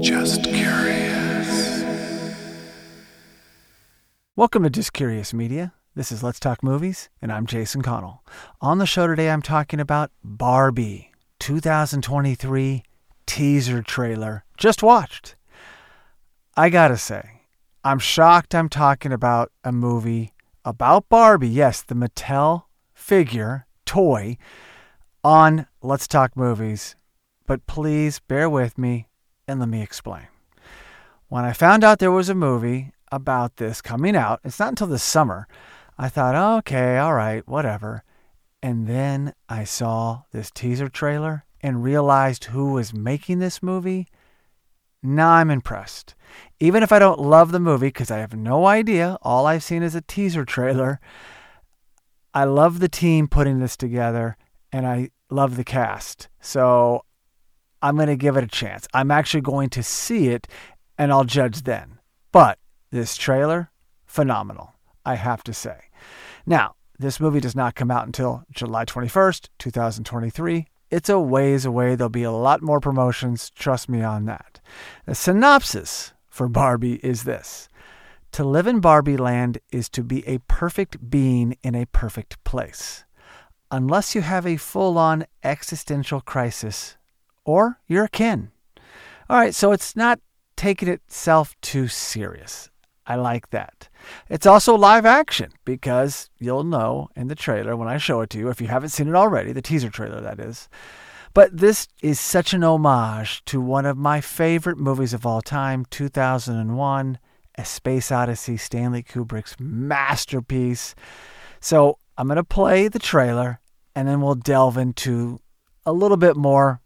[0.00, 1.84] Just curious.
[4.34, 5.74] Welcome to Just Curious Media.
[5.94, 8.24] This is Let's Talk Movies, and I'm Jason Connell.
[8.62, 12.82] On the show today, I'm talking about Barbie 2023
[13.26, 14.44] teaser trailer.
[14.56, 15.36] Just watched.
[16.56, 17.42] I gotta say,
[17.84, 20.32] I'm shocked I'm talking about a movie
[20.64, 21.48] about Barbie.
[21.48, 22.64] Yes, the Mattel
[22.94, 24.38] figure, toy,
[25.22, 26.96] on Let's Talk Movies.
[27.46, 29.08] But please bear with me
[29.50, 30.28] and let me explain.
[31.28, 34.86] When I found out there was a movie about this coming out, it's not until
[34.86, 35.46] this summer,
[35.98, 38.04] I thought, okay, all right, whatever.
[38.62, 44.08] And then I saw this teaser trailer and realized who was making this movie.
[45.02, 46.14] Now I'm impressed.
[46.58, 49.82] Even if I don't love the movie, because I have no idea, all I've seen
[49.82, 51.00] is a teaser trailer,
[52.32, 54.36] I love the team putting this together
[54.72, 56.28] and I love the cast.
[56.40, 57.04] So
[57.82, 58.86] I'm going to give it a chance.
[58.92, 60.46] I'm actually going to see it
[60.98, 61.98] and I'll judge then.
[62.32, 62.58] But
[62.90, 63.70] this trailer,
[64.06, 65.78] phenomenal, I have to say.
[66.44, 70.66] Now, this movie does not come out until July 21st, 2023.
[70.90, 71.94] It's a ways away.
[71.94, 73.50] There'll be a lot more promotions.
[73.50, 74.60] Trust me on that.
[75.06, 77.68] The synopsis for Barbie is this
[78.32, 83.04] To live in Barbie land is to be a perfect being in a perfect place.
[83.70, 86.96] Unless you have a full on existential crisis,
[87.44, 88.50] or you're a Ken.
[89.28, 90.20] All right, so it's not
[90.56, 92.70] taking itself too serious.
[93.06, 93.88] I like that.
[94.28, 98.38] It's also live action because you'll know in the trailer when I show it to
[98.38, 100.68] you, if you haven't seen it already, the teaser trailer that is.
[101.32, 105.86] But this is such an homage to one of my favorite movies of all time,
[105.90, 107.18] 2001,
[107.56, 110.94] A Space Odyssey, Stanley Kubrick's masterpiece.
[111.60, 113.60] So I'm going to play the trailer
[113.94, 115.40] and then we'll delve into
[115.86, 116.80] a little bit more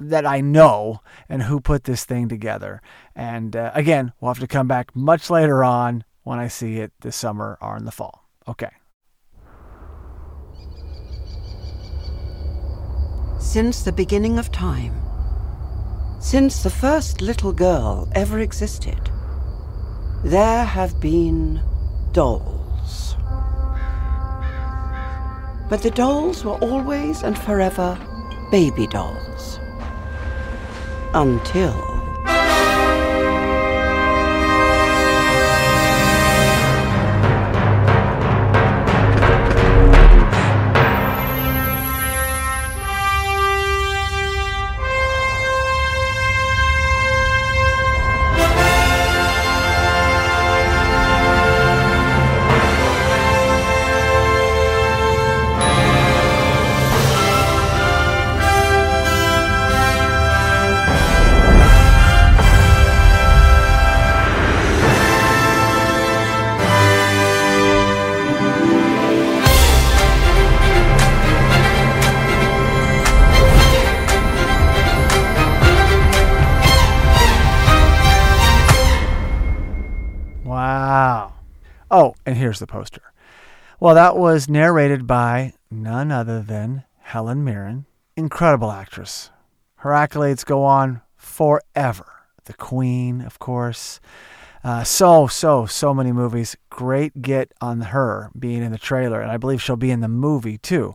[0.00, 2.80] that I know and who put this thing together.
[3.14, 6.92] And uh, again, we'll have to come back much later on when I see it
[7.00, 8.28] this summer or in the fall.
[8.48, 8.70] Okay.
[13.38, 14.94] Since the beginning of time,
[16.20, 19.10] since the first little girl ever existed,
[20.24, 21.60] there have been
[22.12, 23.16] dolls.
[25.68, 27.98] But the dolls were always and forever
[28.50, 29.59] baby dolls.
[31.12, 31.89] Until.
[81.90, 83.02] Oh, and here's the poster.
[83.80, 87.86] Well, that was narrated by none other than Helen Mirren,
[88.16, 89.30] incredible actress.
[89.76, 92.06] Her accolades go on forever.
[92.44, 94.00] The Queen, of course.
[94.62, 96.56] Uh, so, so, so many movies.
[96.68, 100.08] Great get on her being in the trailer, and I believe she'll be in the
[100.08, 100.94] movie too.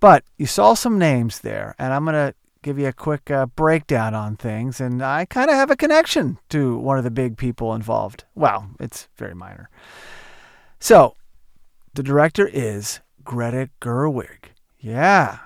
[0.00, 3.46] But you saw some names there, and I'm going to give you a quick uh,
[3.46, 4.80] breakdown on things.
[4.80, 8.24] And I kind of have a connection to one of the big people involved.
[8.34, 9.68] Well, it's very minor.
[10.80, 11.16] So,
[11.94, 14.50] the director is Greta Gerwig.
[14.78, 15.38] Yeah.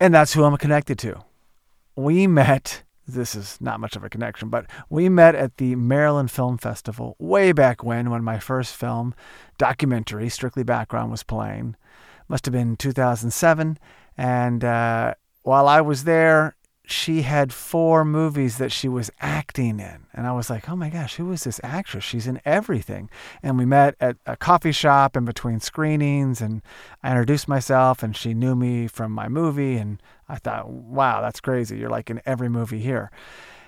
[0.00, 1.24] And that's who I'm connected to.
[1.94, 6.30] We met, this is not much of a connection, but we met at the Maryland
[6.30, 9.14] Film Festival way back when, when my first film,
[9.58, 11.76] documentary, Strictly Background, was playing.
[12.28, 13.78] Must have been 2007.
[14.16, 16.56] And uh, while I was there,
[16.90, 20.06] she had four movies that she was acting in.
[20.12, 22.04] And I was like, oh my gosh, who is this actress?
[22.04, 23.10] She's in everything.
[23.42, 26.62] And we met at a coffee shop in between screenings, and
[27.02, 29.76] I introduced myself, and she knew me from my movie.
[29.76, 31.78] And I thought, wow, that's crazy.
[31.78, 33.10] You're like in every movie here.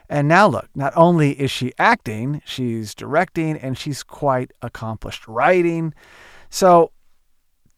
[0.09, 5.95] And now look, not only is she acting, she's directing, and she's quite accomplished writing.
[6.51, 6.93] So,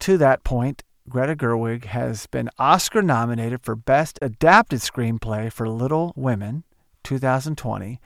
[0.00, 6.14] to that point, Greta Gerwig has been Oscar nominated for Best Adapted Screenplay for Little
[6.16, 6.64] Women
[7.02, 8.00] 2020,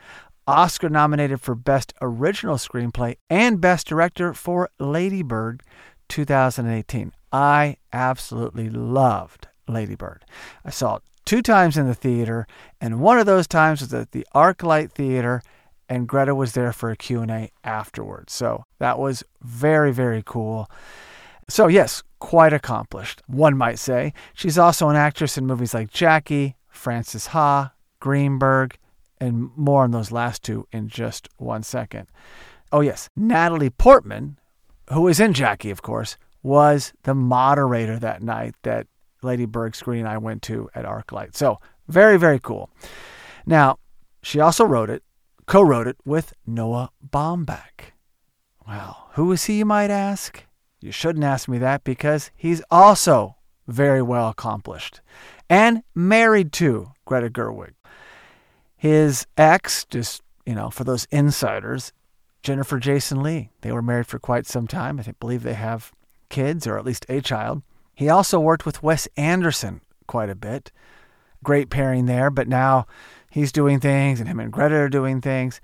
[0.45, 5.63] Oscar nominated for Best Original Screenplay, and Best Director for Lady Bird
[6.09, 7.13] 2018.
[7.31, 10.25] I absolutely loved Lady Bird.
[10.65, 12.47] I saw it two times in the theater,
[12.81, 15.41] and one of those times was at the ArcLight Theater
[15.87, 18.31] and Greta was there for a Q&A afterwards.
[18.31, 20.69] So that was very, very cool.
[21.49, 24.13] So, yes, quite accomplished, one might say.
[24.35, 28.77] She's also an actress in movies like Jackie, Frances Ha, Greenberg,
[29.19, 32.07] and more on those last two in just one second.
[32.71, 34.37] Oh, yes, Natalie Portman,
[34.91, 38.85] who was in Jackie, of course, was the moderator that night that
[39.23, 41.35] Lady Bird screen I went to at ArcLight.
[41.35, 42.69] So, very, very cool.
[43.47, 43.79] Now,
[44.21, 45.01] she also wrote it,
[45.47, 47.93] co wrote it with Noah Baumbach.
[48.67, 50.45] Well, who is he, you might ask?
[50.81, 53.35] You shouldn't ask me that because he's also
[53.67, 55.01] very well accomplished
[55.49, 57.73] and married to Greta Gerwig.
[58.77, 61.91] His ex, just, you know, for those insiders,
[62.43, 63.49] Jennifer Jason Lee.
[63.61, 64.99] They were married for quite some time.
[64.99, 65.91] I think, believe they have
[66.29, 67.61] kids or at least a child.
[67.93, 70.71] He also worked with Wes Anderson quite a bit.
[71.43, 72.85] Great pairing there, but now
[73.29, 75.59] he's doing things and him and Greta are doing things.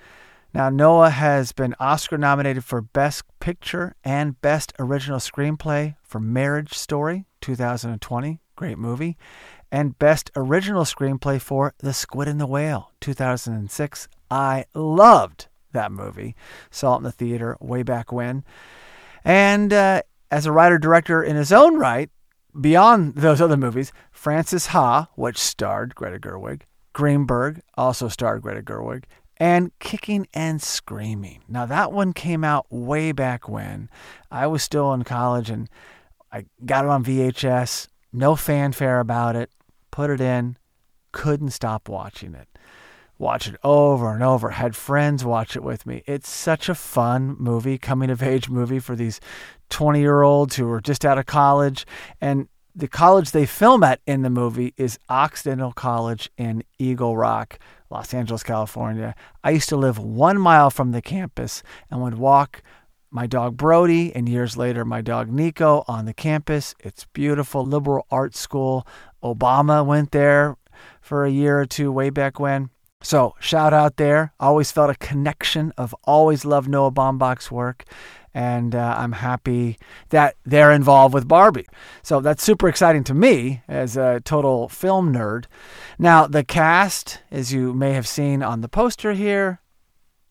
[0.56, 6.74] Now, Noah has been Oscar nominated for Best Picture and Best Original Screenplay for Marriage
[6.74, 9.18] Story 2020, great movie,
[9.70, 14.08] and Best Original Screenplay for The Squid and the Whale 2006.
[14.32, 16.38] I loved that movie,
[16.72, 18.46] saw it in the theater way back when.
[19.26, 22.10] And uh, as a writer director in his own right,
[22.58, 26.62] beyond those other movies, Frances Ha, which starred Greta Gerwig,
[26.94, 29.04] Greenberg also starred Greta Gerwig,
[29.38, 31.42] and Kicking and Screaming.
[31.48, 33.90] Now, that one came out way back when.
[34.32, 35.70] I was still in college and
[36.32, 39.50] I got it on VHS, no fanfare about it,
[39.92, 40.58] put it in,
[41.12, 42.48] couldn't stop watching it.
[43.18, 44.50] Watch it over and over.
[44.50, 46.04] Had friends watch it with me.
[46.06, 49.22] It's such a fun movie, coming of age movie for these
[49.70, 51.86] 20 year olds who are just out of college.
[52.20, 57.58] And the college they film at in the movie is Occidental College in Eagle Rock,
[57.90, 59.16] Los Angeles, California.
[59.44, 62.62] I used to live one mile from the campus and would walk
[63.10, 66.76] my dog Brody and years later my dog Nico on the campus.
[66.82, 68.86] It's beautiful, liberal arts school.
[69.24, 70.58] Obama went there
[71.00, 72.72] for a year or two way back when.
[73.02, 74.34] So, shout out there.
[74.40, 77.86] Always felt a connection of always loved Noah Baumbach's work
[78.36, 79.78] and uh, I'm happy
[80.10, 81.66] that they're involved with Barbie.
[82.04, 85.46] So that's super exciting to me as a total film nerd.
[85.98, 89.62] Now, the cast, as you may have seen on the poster here,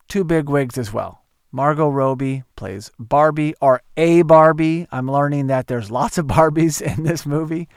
[0.07, 1.23] two big wigs as well.
[1.51, 4.87] Margot Robbie plays Barbie or a Barbie.
[4.91, 7.67] I'm learning that there's lots of Barbies in this movie,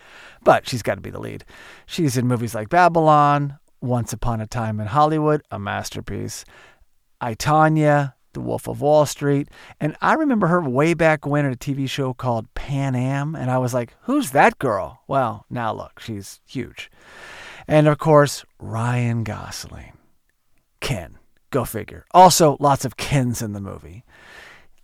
[0.45, 1.45] but she's got to be the lead.
[1.87, 6.45] She's in movies like Babylon, Once Upon a Time in Hollywood, a masterpiece.
[7.19, 9.49] I, Tonya, the Wolf of Wall Street.
[9.81, 13.35] And I remember her way back when at a TV show called Pan Am.
[13.35, 15.03] And I was like, who's that girl?
[15.07, 16.91] Well, now look, she's huge.
[17.67, 19.93] And of course, Ryan Gosling.
[20.81, 21.19] Ken.
[21.51, 22.05] Go figure.
[22.13, 24.05] Also, lots of Kens in the movie.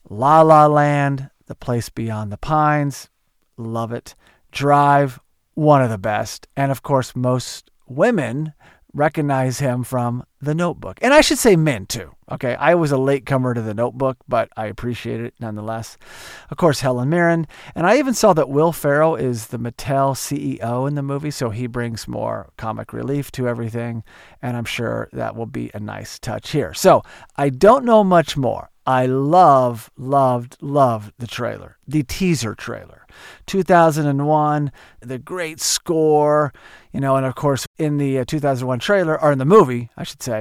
[0.08, 3.08] La La Land, The Place Beyond the Pines.
[3.56, 4.14] Love it.
[4.50, 5.20] Drive,
[5.54, 6.46] one of the best.
[6.56, 8.54] And of course, most women
[8.92, 10.98] recognize him from The Notebook.
[11.02, 12.14] And I should say men too.
[12.30, 15.98] Okay, I was a latecomer to The Notebook, but I appreciate it nonetheless.
[16.50, 17.46] Of course, Helen Mirren.
[17.74, 21.50] And I even saw that Will Ferrell is the Mattel CEO in the movie, so
[21.50, 24.04] he brings more comic relief to everything.
[24.40, 26.72] And I'm sure that will be a nice touch here.
[26.72, 27.02] So
[27.36, 28.70] I don't know much more.
[28.86, 33.06] I love, loved, loved the trailer, the teaser trailer.
[33.46, 36.52] 2001, the great score,
[36.92, 40.02] you know, and of course, in the uh, 2001 trailer, or in the movie, I
[40.02, 40.33] should say,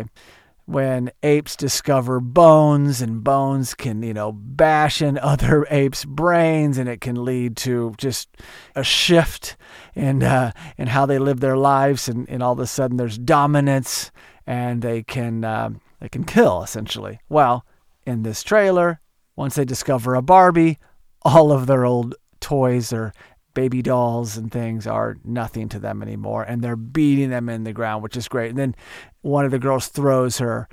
[0.66, 6.88] when apes discover bones and bones can, you know, bash in other apes' brains and
[6.88, 8.30] it can lead to just
[8.76, 9.58] a shift
[9.94, 12.08] in, uh, in how they live their lives.
[12.08, 14.12] And, and all of a sudden there's dominance
[14.48, 17.20] and they can, uh, they can kill essentially.
[17.28, 17.66] Well,
[18.06, 19.02] in this trailer,
[19.36, 20.78] once they discover a Barbie,
[21.24, 23.14] all of their old toys or
[23.54, 26.44] baby dolls and things are nothing to them anymore.
[26.44, 28.50] And they're beating them in the ground, which is great.
[28.50, 28.76] And then
[29.22, 30.68] one of the girls throws her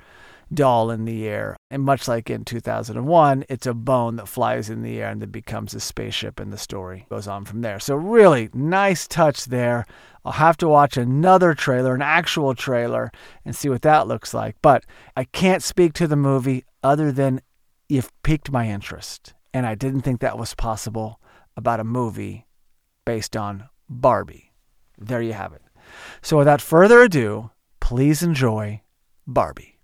[0.53, 1.55] doll in the air.
[1.69, 5.29] And much like in 2001, it's a bone that flies in the air and then
[5.29, 7.79] becomes a spaceship, and the story goes on from there.
[7.79, 9.85] So, really nice touch there.
[10.23, 13.11] I'll have to watch another trailer, an actual trailer,
[13.43, 14.55] and see what that looks like.
[14.61, 14.85] But
[15.15, 17.41] I can't speak to the movie other than
[17.89, 19.33] you've piqued my interest.
[19.53, 21.19] And I didn't think that was possible
[21.57, 22.45] about a movie
[23.05, 24.51] based on Barbie.
[24.97, 25.61] There you have it.
[26.21, 28.81] So, without further ado, please enjoy
[29.27, 29.79] Barbie.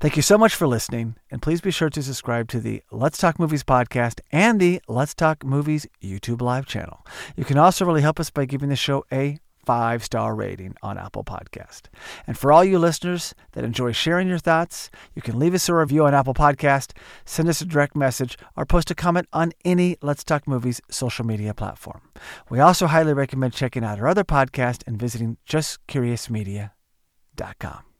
[0.00, 3.18] Thank you so much for listening, and please be sure to subscribe to the Let's
[3.18, 7.06] Talk Movies podcast and the Let's Talk Movies YouTube live channel.
[7.36, 10.98] You can also really help us by giving the show a five star rating on
[10.98, 11.82] Apple Podcast.
[12.26, 15.74] And for all you listeners that enjoy sharing your thoughts, you can leave us a
[15.74, 16.92] review on Apple Podcast,
[17.24, 21.24] send us a direct message, or post a comment on any Let's Talk Movies social
[21.24, 22.02] media platform.
[22.50, 27.91] We also highly recommend checking out our other podcast and visiting justcuriousmedia.com.